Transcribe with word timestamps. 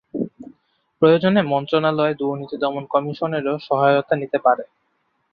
প্রয়োজনে 1.01 1.41
মন্ত্রণালয় 1.43 2.13
দুর্নীতি 2.13 2.55
দমন 2.57 2.83
কমিশনেরও 2.85 3.55
সহায়তা 3.67 4.13
নিতে 4.15 4.37
পারে। 4.45 4.63